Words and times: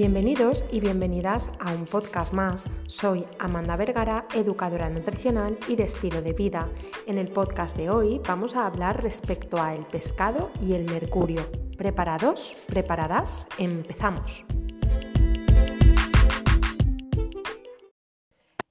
Bienvenidos 0.00 0.64
y 0.72 0.80
bienvenidas 0.80 1.50
a 1.58 1.74
un 1.74 1.84
podcast 1.84 2.32
más. 2.32 2.66
Soy 2.86 3.26
Amanda 3.38 3.76
Vergara, 3.76 4.26
educadora 4.34 4.88
nutricional 4.88 5.58
y 5.68 5.76
de 5.76 5.82
estilo 5.82 6.22
de 6.22 6.32
vida. 6.32 6.70
En 7.06 7.18
el 7.18 7.28
podcast 7.28 7.76
de 7.76 7.90
hoy 7.90 8.18
vamos 8.26 8.56
a 8.56 8.64
hablar 8.64 9.02
respecto 9.02 9.60
a 9.60 9.74
el 9.74 9.84
pescado 9.84 10.52
y 10.66 10.72
el 10.72 10.86
mercurio. 10.86 11.42
¿Preparados? 11.76 12.56
¿Preparadas? 12.66 13.46
Empezamos. 13.58 14.46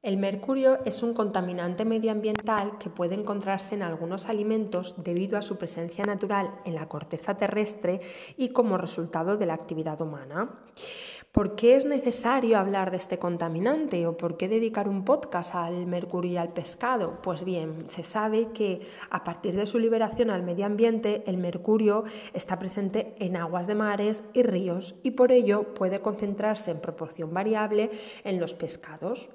El 0.10 0.18
mercurio 0.18 0.80
es 0.86 1.04
un 1.04 1.14
contaminante 1.14 1.86
medioambiental 1.86 2.80
que 2.80 2.90
puede 2.90 3.14
encontrarse 3.14 3.76
en 3.76 3.84
algunos 3.84 4.26
alimentos 4.26 5.04
debido 5.04 5.38
a 5.38 5.44
su 5.44 5.60
presencia 5.60 6.04
natural 6.04 6.50
en 6.66 6.74
la 6.74 6.88
corteza 6.88 7.38
terrestre 7.38 8.02
y 8.36 8.50
como 8.50 8.80
resultado 8.80 9.38
de 9.38 9.46
la 9.46 9.54
actividad 9.54 10.02
humana. 10.02 10.50
¿Por 11.32 11.54
qué 11.54 11.76
es 11.76 11.86
necesario 11.86 12.58
hablar 12.58 12.90
de 12.90 12.98
este 12.98 13.20
contaminante 13.20 14.08
o 14.08 14.18
por 14.18 14.36
qué 14.36 14.48
dedicar 14.48 14.90
un 14.90 15.06
podcast 15.06 15.54
al 15.54 15.86
mercurio 15.86 16.32
y 16.32 16.38
al 16.38 16.54
pescado? 16.54 17.20
Pues 17.22 17.44
bien, 17.44 17.86
se 17.88 18.04
sabe 18.04 18.48
que 18.52 18.82
a 19.12 19.24
partir 19.24 19.56
de 19.56 19.68
su 19.68 19.78
liberación 19.78 20.32
al 20.32 20.42
medio 20.42 20.66
ambiente, 20.66 21.22
el 21.28 21.38
mercurio 21.38 22.04
está 22.34 22.58
presente 22.58 23.14
en 23.20 23.38
aguas 23.38 23.68
de 23.68 23.76
mares 23.76 24.24
y 24.34 24.42
ríos 24.42 24.96
y 25.04 25.12
por 25.12 25.32
ello 25.32 25.76
puede 25.76 26.02
concentrarse 26.02 26.72
en 26.72 26.82
proporción 26.82 27.32
variable 27.32 27.92
en 28.24 28.40
los 28.40 28.56
pescados. 28.56 29.30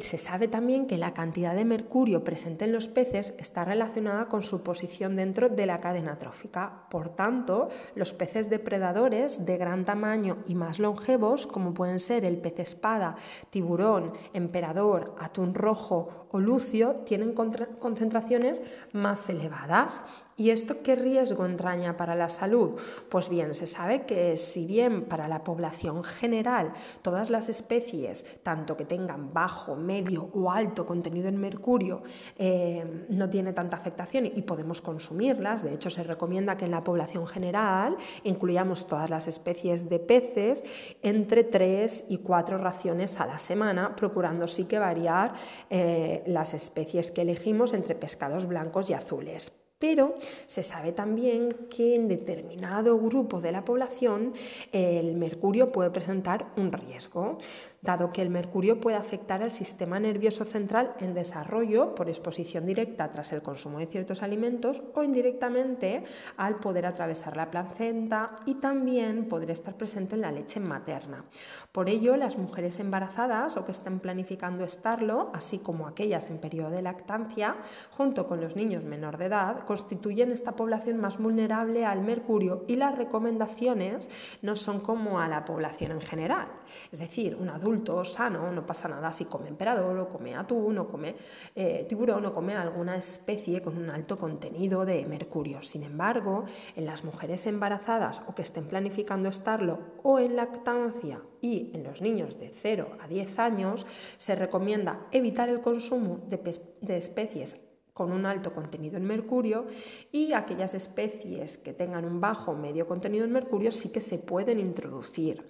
Se 0.00 0.18
sabe 0.18 0.48
también 0.48 0.86
que 0.86 0.98
la 0.98 1.14
cantidad 1.14 1.54
de 1.54 1.64
mercurio 1.64 2.22
presente 2.22 2.66
en 2.66 2.72
los 2.72 2.88
peces 2.88 3.32
está 3.38 3.64
relacionada 3.64 4.28
con 4.28 4.42
su 4.42 4.62
posición 4.62 5.16
dentro 5.16 5.48
de 5.48 5.64
la 5.64 5.80
cadena 5.80 6.18
trófica. 6.18 6.84
Por 6.90 7.16
tanto, 7.16 7.70
los 7.94 8.12
peces 8.12 8.50
depredadores 8.50 9.46
de 9.46 9.56
gran 9.56 9.86
tamaño 9.86 10.44
y 10.46 10.56
más 10.56 10.78
longevos, 10.78 11.46
como 11.46 11.72
pueden 11.72 12.00
ser 12.00 12.26
el 12.26 12.36
pez 12.36 12.58
espada, 12.58 13.16
tiburón, 13.48 14.12
emperador, 14.34 15.14
atún 15.18 15.54
rojo 15.54 16.26
o 16.30 16.38
lucio, 16.38 16.96
tienen 17.06 17.32
concentraciones 17.32 18.60
más 18.92 19.30
elevadas 19.30 20.04
¿Y 20.38 20.50
esto 20.50 20.78
qué 20.78 20.94
riesgo 20.94 21.44
entraña 21.44 21.96
para 21.96 22.14
la 22.14 22.28
salud? 22.28 22.76
Pues 23.08 23.28
bien, 23.28 23.56
se 23.56 23.66
sabe 23.66 24.06
que 24.06 24.36
si 24.36 24.66
bien 24.66 25.06
para 25.06 25.26
la 25.26 25.42
población 25.42 26.04
general 26.04 26.72
todas 27.02 27.28
las 27.28 27.48
especies, 27.48 28.24
tanto 28.44 28.76
que 28.76 28.84
tengan 28.84 29.34
bajo, 29.34 29.74
medio 29.74 30.30
o 30.32 30.48
alto 30.48 30.86
contenido 30.86 31.26
en 31.26 31.38
mercurio, 31.38 32.04
eh, 32.38 33.04
no 33.08 33.28
tiene 33.28 33.52
tanta 33.52 33.78
afectación 33.78 34.26
y 34.26 34.42
podemos 34.42 34.80
consumirlas, 34.80 35.64
de 35.64 35.74
hecho 35.74 35.90
se 35.90 36.04
recomienda 36.04 36.56
que 36.56 36.66
en 36.66 36.70
la 36.70 36.84
población 36.84 37.26
general 37.26 37.96
incluyamos 38.22 38.86
todas 38.86 39.10
las 39.10 39.26
especies 39.26 39.88
de 39.88 39.98
peces 39.98 40.62
entre 41.02 41.42
3 41.42 42.04
y 42.10 42.18
4 42.18 42.58
raciones 42.58 43.18
a 43.18 43.26
la 43.26 43.38
semana, 43.38 43.96
procurando 43.96 44.46
sí 44.46 44.66
que 44.66 44.78
variar 44.78 45.32
eh, 45.68 46.22
las 46.28 46.54
especies 46.54 47.10
que 47.10 47.22
elegimos 47.22 47.72
entre 47.72 47.96
pescados 47.96 48.46
blancos 48.46 48.88
y 48.88 48.92
azules. 48.92 49.67
Pero 49.78 50.16
se 50.46 50.62
sabe 50.62 50.92
también 50.92 51.50
que 51.70 51.94
en 51.94 52.08
determinado 52.08 52.98
grupo 52.98 53.40
de 53.40 53.52
la 53.52 53.64
población 53.64 54.34
el 54.72 55.14
mercurio 55.14 55.70
puede 55.70 55.90
presentar 55.90 56.52
un 56.56 56.72
riesgo 56.72 57.38
dado 57.80 58.12
que 58.12 58.22
el 58.22 58.30
mercurio 58.30 58.80
puede 58.80 58.96
afectar 58.96 59.42
al 59.42 59.50
sistema 59.50 60.00
nervioso 60.00 60.44
central 60.44 60.94
en 60.98 61.14
desarrollo 61.14 61.94
por 61.94 62.08
exposición 62.08 62.66
directa 62.66 63.10
tras 63.10 63.32
el 63.32 63.42
consumo 63.42 63.78
de 63.78 63.86
ciertos 63.86 64.22
alimentos 64.22 64.82
o 64.94 65.02
indirectamente 65.04 66.04
al 66.36 66.56
poder 66.56 66.86
atravesar 66.86 67.36
la 67.36 67.50
placenta 67.50 68.32
y 68.46 68.56
también 68.56 69.28
poder 69.28 69.52
estar 69.52 69.74
presente 69.74 70.16
en 70.16 70.22
la 70.22 70.32
leche 70.32 70.58
materna. 70.58 71.24
Por 71.70 71.88
ello, 71.88 72.16
las 72.16 72.36
mujeres 72.36 72.80
embarazadas 72.80 73.56
o 73.56 73.64
que 73.64 73.72
estén 73.72 74.00
planificando 74.00 74.64
estarlo, 74.64 75.30
así 75.32 75.58
como 75.58 75.86
aquellas 75.86 76.30
en 76.30 76.38
periodo 76.38 76.70
de 76.70 76.82
lactancia, 76.82 77.56
junto 77.96 78.26
con 78.26 78.40
los 78.40 78.56
niños 78.56 78.84
menor 78.84 79.18
de 79.18 79.26
edad, 79.26 79.64
constituyen 79.64 80.32
esta 80.32 80.52
población 80.52 81.00
más 81.00 81.18
vulnerable 81.18 81.86
al 81.86 82.00
mercurio 82.00 82.64
y 82.66 82.76
las 82.76 82.96
recomendaciones 82.96 84.10
no 84.42 84.56
son 84.56 84.80
como 84.80 85.20
a 85.20 85.28
la 85.28 85.44
población 85.44 85.92
en 85.92 86.00
general. 86.00 86.48
Es 86.90 86.98
decir, 86.98 87.36
un 87.36 87.48
adulto 87.48 87.67
sano, 88.04 88.50
no 88.52 88.66
pasa 88.66 88.88
nada 88.88 89.12
si 89.12 89.24
come 89.24 89.48
emperador 89.48 89.98
o 89.98 90.08
come 90.08 90.34
atún 90.34 90.78
o 90.78 90.86
come 90.86 91.14
eh, 91.54 91.84
tiburón 91.88 92.26
o 92.26 92.32
come 92.32 92.56
alguna 92.56 92.96
especie 92.96 93.60
con 93.60 93.76
un 93.76 93.90
alto 93.90 94.16
contenido 94.16 94.84
de 94.84 95.06
mercurio. 95.06 95.62
Sin 95.62 95.82
embargo, 95.82 96.44
en 96.76 96.86
las 96.86 97.04
mujeres 97.04 97.46
embarazadas 97.46 98.22
o 98.26 98.34
que 98.34 98.42
estén 98.42 98.66
planificando 98.66 99.28
estarlo 99.28 99.78
o 100.02 100.18
en 100.18 100.36
lactancia 100.36 101.20
y 101.40 101.70
en 101.74 101.84
los 101.84 102.00
niños 102.00 102.38
de 102.38 102.50
0 102.50 102.98
a 103.00 103.08
10 103.08 103.38
años, 103.38 103.86
se 104.16 104.34
recomienda 104.34 105.06
evitar 105.12 105.48
el 105.48 105.60
consumo 105.60 106.20
de, 106.28 106.38
de 106.80 106.96
especies 106.96 107.67
con 107.98 108.12
un 108.12 108.26
alto 108.26 108.52
contenido 108.52 108.96
en 108.96 109.04
mercurio 109.04 109.66
y 110.12 110.32
aquellas 110.32 110.72
especies 110.72 111.58
que 111.58 111.72
tengan 111.72 112.04
un 112.04 112.20
bajo 112.20 112.52
o 112.52 112.54
medio 112.54 112.86
contenido 112.86 113.24
en 113.24 113.32
mercurio 113.32 113.72
sí 113.72 113.90
que 113.90 114.00
se 114.00 114.18
pueden 114.18 114.60
introducir 114.60 115.44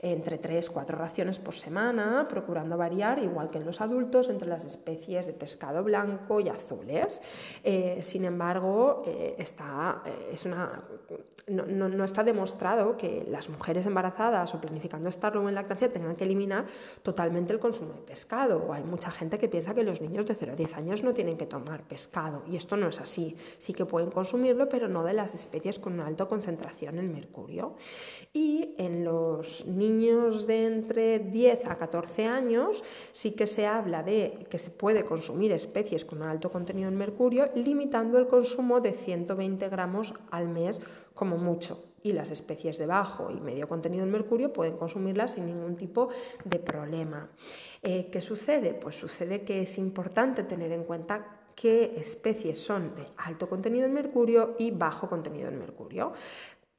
entre 0.00 0.36
3 0.36 0.68
4 0.68 0.98
raciones 0.98 1.38
por 1.38 1.54
semana, 1.54 2.26
procurando 2.28 2.76
variar, 2.76 3.20
igual 3.20 3.48
que 3.48 3.56
en 3.56 3.64
los 3.64 3.80
adultos, 3.80 4.28
entre 4.28 4.48
las 4.48 4.66
especies 4.66 5.26
de 5.26 5.32
pescado 5.32 5.82
blanco 5.82 6.40
y 6.40 6.50
azules. 6.50 7.22
Eh, 7.62 8.00
sin 8.02 8.26
embargo, 8.26 9.02
eh, 9.06 9.36
está, 9.38 10.02
eh, 10.04 10.32
es 10.34 10.44
una, 10.44 10.78
no, 11.46 11.64
no, 11.88 12.04
está 12.04 12.22
demostrado 12.22 12.98
que 12.98 13.24
las 13.30 13.48
mujeres 13.48 13.86
embarazadas 13.86 14.54
o 14.54 14.60
planificando 14.60 15.08
estarlo 15.08 15.48
en 15.48 15.54
lactancia 15.54 15.90
tengan 15.90 16.16
que 16.16 16.24
eliminar 16.24 16.66
totalmente 17.02 17.54
el 17.54 17.60
consumo 17.60 17.94
de 17.94 18.02
pescado. 18.02 18.74
Hay 18.74 18.84
mucha 18.84 19.10
gente 19.10 19.38
que 19.38 19.48
piensa 19.48 19.74
que 19.74 19.84
los 19.84 20.02
niños 20.02 20.26
de 20.26 20.34
0 20.34 20.52
a 20.52 20.56
10 20.56 20.76
años 20.76 21.02
no 21.02 21.14
tienen 21.14 21.38
que 21.38 21.46
tomar 21.46 21.82
pescado 21.82 21.93
y 22.46 22.56
esto 22.56 22.76
no 22.76 22.88
es 22.88 23.00
así. 23.00 23.36
Sí 23.58 23.72
que 23.72 23.86
pueden 23.86 24.10
consumirlo, 24.10 24.68
pero 24.68 24.88
no 24.88 25.04
de 25.04 25.12
las 25.12 25.34
especies 25.34 25.78
con 25.78 25.94
una 25.94 26.06
alta 26.06 26.26
concentración 26.26 26.98
en 26.98 27.12
mercurio. 27.12 27.74
Y 28.32 28.74
en 28.78 29.04
los 29.04 29.64
niños 29.66 30.46
de 30.46 30.66
entre 30.66 31.18
10 31.20 31.66
a 31.66 31.76
14 31.76 32.26
años 32.26 32.84
sí 33.12 33.32
que 33.32 33.46
se 33.46 33.66
habla 33.66 34.02
de 34.02 34.46
que 34.50 34.58
se 34.58 34.70
puede 34.70 35.04
consumir 35.04 35.52
especies 35.52 36.04
con 36.04 36.22
un 36.22 36.28
alto 36.28 36.50
contenido 36.50 36.88
en 36.88 36.96
mercurio, 36.96 37.50
limitando 37.54 38.18
el 38.18 38.26
consumo 38.26 38.80
de 38.80 38.92
120 38.92 39.68
gramos 39.68 40.14
al 40.30 40.48
mes 40.48 40.80
como 41.14 41.36
mucho 41.36 41.94
y 42.04 42.12
las 42.12 42.30
especies 42.30 42.76
de 42.76 42.86
bajo 42.86 43.30
y 43.30 43.40
medio 43.40 43.66
contenido 43.66 44.04
en 44.04 44.10
mercurio 44.10 44.52
pueden 44.52 44.76
consumirlas 44.76 45.32
sin 45.32 45.46
ningún 45.46 45.74
tipo 45.74 46.10
de 46.44 46.58
problema. 46.58 47.30
Eh, 47.82 48.10
¿Qué 48.12 48.20
sucede? 48.20 48.74
Pues 48.74 48.94
sucede 48.94 49.42
que 49.42 49.62
es 49.62 49.78
importante 49.78 50.44
tener 50.44 50.70
en 50.72 50.84
cuenta 50.84 51.33
qué 51.54 51.94
especies 51.96 52.58
son 52.58 52.94
de 52.94 53.06
alto 53.16 53.48
contenido 53.48 53.86
en 53.86 53.92
mercurio 53.92 54.56
y 54.58 54.70
bajo 54.70 55.08
contenido 55.08 55.48
en 55.48 55.58
mercurio. 55.58 56.12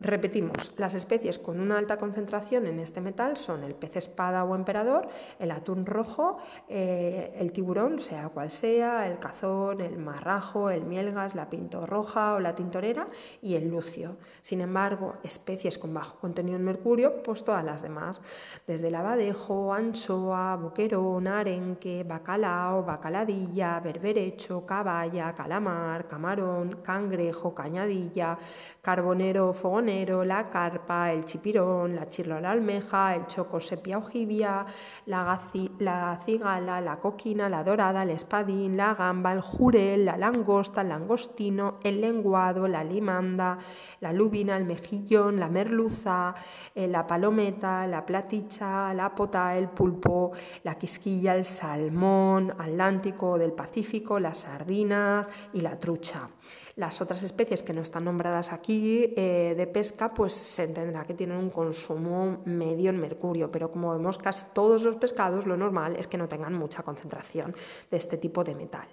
Repetimos, 0.02 0.74
las 0.76 0.94
especies 0.94 1.40
con 1.40 1.58
una 1.58 1.78
alta 1.78 1.96
concentración 1.96 2.68
en 2.68 2.80
este 2.82 3.00
metal 3.00 3.38
son 3.38 3.64
el 3.64 3.76
pez 3.76 3.96
espada 3.96 4.44
o 4.44 4.54
emperador, 4.54 5.08
el 5.40 5.52
atún 5.52 5.86
rojo, 5.86 6.38
eh, 6.68 7.34
el 7.40 7.54
tiburón, 7.54 8.00
sea 8.00 8.28
cual 8.28 8.52
sea, 8.52 9.08
el 9.08 9.20
cazón, 9.20 9.80
el 9.80 9.98
marrajo, 9.98 10.70
el 10.70 10.84
mielgas, 10.84 11.34
la 11.34 11.50
pinto 11.50 11.86
roja 11.86 12.34
o 12.34 12.42
la 12.42 12.54
tintorera 12.54 13.08
y 13.42 13.56
el 13.56 13.70
lucio. 13.70 14.18
Sin 14.42 14.60
embargo, 14.60 15.16
especies 15.24 15.78
con 15.78 15.94
bajo 15.94 16.20
contenido 16.20 16.58
en 16.58 16.66
mercurio, 16.66 17.24
pues 17.24 17.46
todas 17.46 17.64
las 17.64 17.82
demás, 17.82 18.22
desde 18.68 18.90
el 18.90 18.96
abadejo, 18.96 19.74
anchoa, 19.74 20.58
boquerón, 20.58 21.26
arenque, 21.26 22.04
bacalao, 22.04 22.84
bacaladilla, 22.84 23.80
berberecho, 23.80 24.66
caballa, 24.66 25.34
calamar, 25.34 26.06
camarón, 26.06 26.82
cangrejo, 26.84 27.56
cañadilla, 27.56 28.38
carbonero, 28.82 29.54
fogón 29.54 29.84
la 29.85 30.49
carpa, 30.49 31.11
el 31.11 31.26
chipirón, 31.26 31.96
la 31.96 32.09
chirlola 32.09 32.52
almeja, 32.52 33.16
el 33.16 33.28
choco 33.28 33.59
sepia 33.59 33.99
ojibia, 33.99 34.66
la, 35.05 35.40
la 35.79 36.20
cigala, 36.26 36.82
la 36.82 36.96
coquina, 36.97 37.47
la 37.47 37.64
dorada, 37.64 38.02
el 38.02 38.09
espadín, 38.09 38.78
la 38.78 38.96
gamba, 38.96 39.32
el 39.32 39.41
jurel, 39.41 40.05
la 40.05 40.17
langosta, 40.17 40.82
el 40.82 40.90
langostino, 40.90 41.76
el 41.84 42.02
lenguado, 42.02 42.67
la 42.67 42.84
limanda, 42.84 43.59
la 43.99 44.11
lubina, 44.11 44.58
el 44.58 44.66
mejillón, 44.66 45.40
la 45.40 45.49
merluza, 45.49 46.34
eh, 46.73 46.88
la 46.88 47.05
palometa, 47.05 47.85
la 47.85 48.03
platicha, 48.03 48.91
la 48.93 49.14
pota, 49.14 49.55
el 49.55 49.67
pulpo, 49.67 50.31
la 50.64 50.76
quisquilla, 50.76 51.35
el 51.35 51.46
salmón 51.46 52.52
atlántico 52.58 53.38
del 53.38 53.53
Pacífico, 53.53 54.20
las 54.20 54.40
sardinas 54.40 55.29
y 55.53 55.61
la 55.61 55.79
trucha. 55.79 56.28
Las 56.76 57.00
otras 57.00 57.24
especies 57.24 57.64
que 57.64 57.74
no 57.74 57.82
están 57.82 58.04
nombradas 58.04 58.52
aquí 58.52 59.14
eh, 59.16 59.54
de 59.56 59.68
pesca, 59.68 60.14
pues 60.14 60.34
se 60.34 60.64
entenderá 60.64 61.04
que 61.04 61.14
tienen 61.14 61.38
un 61.38 61.50
consumo 61.50 62.42
medio 62.44 62.90
en 62.90 63.00
mercurio, 63.00 63.50
pero 63.50 63.72
como 63.72 63.94
vemos 63.94 64.18
casi 64.18 64.48
todos 64.52 64.84
los 64.84 64.98
pescados, 64.98 65.46
lo 65.46 65.56
normal 65.56 65.96
es 65.98 66.08
que 66.08 66.18
no 66.18 66.28
tengan 66.28 66.54
mucha 66.54 66.84
concentración 66.84 67.56
de 67.90 67.96
este 67.96 68.18
tipo 68.18 68.44
de 68.44 68.56
metal. 68.56 68.88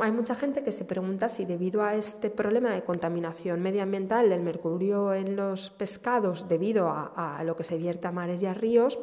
hay 0.00 0.10
mucha 0.10 0.34
gente 0.34 0.64
que 0.64 0.72
se 0.72 0.84
pregunta 0.84 1.28
si 1.28 1.44
debido 1.44 1.84
a 1.84 1.94
este 1.94 2.28
problema 2.28 2.72
de 2.72 2.82
contaminación 2.82 3.62
medioambiental 3.62 4.28
del 4.28 4.42
mercurio 4.42 5.14
en 5.14 5.36
los 5.36 5.70
pescados 5.70 6.48
debido 6.48 6.88
a, 6.88 7.38
a 7.38 7.44
lo 7.44 7.54
que 7.54 7.62
se 7.62 7.76
vierte 7.76 8.08
a 8.08 8.10
mares 8.10 8.42
y 8.42 8.46
a 8.46 8.54
ríos, 8.54 8.98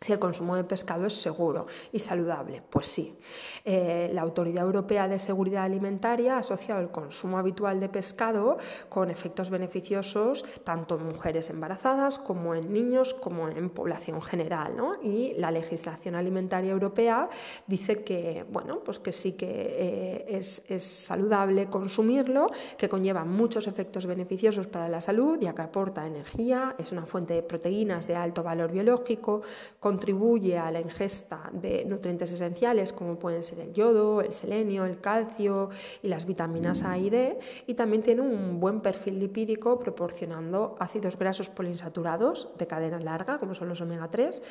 si 0.00 0.12
el 0.12 0.18
consumo 0.18 0.56
de 0.56 0.64
pescado 0.64 1.06
es 1.06 1.14
seguro 1.14 1.66
y 1.90 1.98
saludable. 1.98 2.62
Pues 2.68 2.86
sí. 2.86 3.16
Eh, 3.64 4.10
la 4.12 4.22
Autoridad 4.22 4.64
Europea 4.64 5.08
de 5.08 5.18
Seguridad 5.18 5.64
Alimentaria 5.64 6.36
ha 6.36 6.38
asociado 6.40 6.80
el 6.80 6.90
consumo 6.90 7.38
habitual 7.38 7.80
de 7.80 7.88
pescado 7.88 8.58
con 8.90 9.10
efectos 9.10 9.48
beneficiosos 9.48 10.44
tanto 10.64 10.96
en 10.96 11.06
mujeres 11.06 11.48
embarazadas 11.48 12.18
como 12.18 12.54
en 12.54 12.72
niños 12.72 13.14
como 13.14 13.48
en 13.48 13.70
población 13.70 14.20
general. 14.20 14.76
Y 15.02 15.34
la 15.38 15.50
legislación 15.50 16.14
alimentaria 16.14 16.72
europea 16.72 17.28
dice 17.66 18.04
que, 18.04 18.44
bueno, 18.50 18.80
pues 18.80 18.98
que 18.98 19.12
sí 19.12 19.32
que 19.32 19.46
eh, 19.48 20.26
es, 20.28 20.62
es, 20.68 20.84
saludable 20.84 21.66
consumirlo, 21.66 22.50
que 22.76 22.88
conlleva 22.88 23.24
muchos 23.24 23.66
efectos 23.66 24.06
beneficiosos 24.06 24.66
para 24.66 24.88
la 24.88 25.00
salud, 25.00 25.38
ya 25.40 25.54
que 25.54 25.62
aporta 25.62 26.06
energía, 26.06 26.74
es 26.78 26.92
una 26.92 27.06
fuente 27.06 27.34
de 27.34 27.42
proteínas 27.42 28.06
de 28.06 28.16
alto 28.16 28.42
valor 28.42 28.72
biológico, 28.72 29.42
contribuye 29.86 30.58
a 30.58 30.68
la 30.72 30.80
ingesta 30.80 31.48
de 31.52 31.84
nutrientes 31.84 32.32
esenciales 32.32 32.92
como 32.92 33.20
pueden 33.20 33.44
ser 33.44 33.60
el 33.60 33.72
yodo, 33.72 34.20
el 34.20 34.32
selenio, 34.32 34.84
el 34.84 35.00
calcio 35.00 35.70
y 36.02 36.08
las 36.08 36.26
vitaminas 36.26 36.82
A 36.82 36.98
y 36.98 37.08
D 37.08 37.38
y 37.68 37.74
también 37.74 38.02
tiene 38.02 38.22
un 38.22 38.58
buen 38.58 38.80
perfil 38.80 39.20
lipídico 39.20 39.78
proporcionando 39.78 40.74
ácidos 40.80 41.16
grasos 41.16 41.50
poliinsaturados 41.50 42.48
de 42.58 42.66
cadena 42.66 42.98
larga 42.98 43.38
como 43.38 43.54
son 43.54 43.68
los 43.68 43.80
omega 43.80 44.10
3 44.10 44.42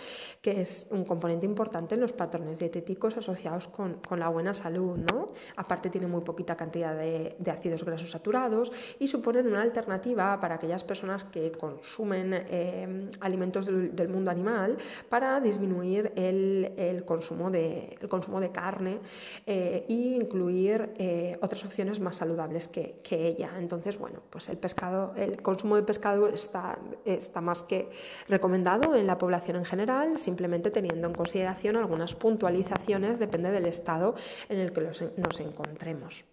que 0.41 0.61
es 0.61 0.87
un 0.91 1.03
componente 1.03 1.45
importante 1.45 1.95
en 1.95 1.99
los 1.99 2.13
patrones 2.13 2.57
dietéticos 2.57 3.17
asociados 3.17 3.67
con, 3.67 3.99
la 4.17 4.29
buena 4.29 4.53
salud. 4.53 4.95
¿no? 5.11 5.27
Aparte 5.57 5.89
tiene 5.89 6.07
muy 6.07 6.21
poquita 6.21 6.55
cantidad 6.55 6.95
de, 6.95 7.35
de, 7.37 7.51
ácidos 7.51 7.83
grasos 7.83 8.11
saturados 8.11 8.71
y 8.99 9.07
suponen 9.07 9.47
una 9.47 9.61
alternativa 9.61 10.39
para 10.39 10.55
aquellas 10.55 10.85
personas 10.85 11.25
que 11.25 11.51
consumen 11.51 12.31
eh, 12.33 13.09
alimentos 13.19 13.65
del, 13.65 13.93
del 13.93 14.07
mundo 14.07 14.31
animal 14.31 14.77
para 15.09 15.24
disminuir 15.41 16.11
el, 16.15 17.03
consumo, 17.05 17.51
de, 17.51 17.97
consumo 18.09 18.39
de 18.39 18.51
carne 18.51 18.99
e 19.45 19.85
incluir 19.87 20.93
eh, 20.97 21.37
otras 21.41 21.63
opciones 21.65 21.99
más 21.99 22.17
saludables 22.17 22.67
que, 22.67 23.01
ella. 23.09 23.51
Entonces, 23.57 23.97
bueno, 23.97 24.21
pues 24.29 24.49
el 24.49 24.57
pescado, 24.57 25.13
el 25.15 25.41
consumo 25.41 25.75
de 25.77 25.83
pescado 25.83 26.27
está, 26.27 26.77
está 27.05 27.41
más 27.41 27.63
que 27.63 27.89
recomendado 28.27 28.93
en 28.95 29.07
la 29.07 29.17
población 29.17 29.57
en 29.57 29.65
general, 29.65 30.17
simplemente 30.17 30.69
teniendo 30.69 31.07
en 31.07 31.13
consideración 31.13 31.77
algunas 31.77 32.13
puntualizaciones, 32.15 33.19
depende 33.19 33.51
del 33.51 33.65
estado 33.65 34.15
en 34.49 34.59
el 34.59 34.73
que 34.73 34.81
nos 34.81 35.39
encontremos. 35.39 36.25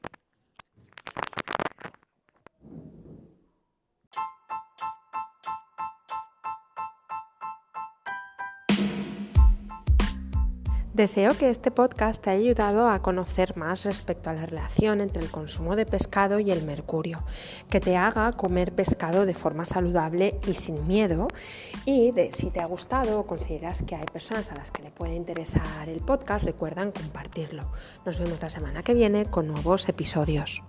Deseo 10.94 11.32
que 11.38 11.48
este 11.48 11.70
podcast 11.70 12.22
te 12.22 12.28
haya 12.28 12.40
ayudado 12.40 12.86
a 12.90 13.00
conocer 13.00 13.56
más 13.56 13.86
respecto 13.86 14.28
a 14.28 14.34
la 14.34 14.44
relación 14.44 15.00
entre 15.00 15.22
el 15.22 15.30
consumo 15.30 15.74
de 15.74 15.86
pescado 15.86 16.38
y 16.38 16.50
el 16.50 16.64
mercurio, 16.66 17.24
que 17.70 17.80
te 17.80 17.96
haga 17.96 18.30
comer 18.32 18.74
pescado 18.74 19.24
de 19.24 19.32
forma 19.32 19.64
saludable 19.64 20.38
y 20.46 20.52
sin 20.52 20.86
miedo. 20.86 21.28
Y 21.86 22.12
de, 22.12 22.30
si 22.30 22.50
te 22.50 22.60
ha 22.60 22.66
gustado 22.66 23.20
o 23.20 23.26
consideras 23.26 23.80
que 23.80 23.96
hay 23.96 24.04
personas 24.04 24.52
a 24.52 24.54
las 24.54 24.70
que 24.70 24.82
le 24.82 24.90
puede 24.90 25.14
interesar 25.14 25.88
el 25.88 26.02
podcast, 26.02 26.44
recuerdan 26.44 26.92
compartirlo. 26.92 27.72
Nos 28.04 28.18
vemos 28.18 28.42
la 28.42 28.50
semana 28.50 28.82
que 28.82 28.92
viene 28.92 29.24
con 29.24 29.46
nuevos 29.46 29.88
episodios. 29.88 30.62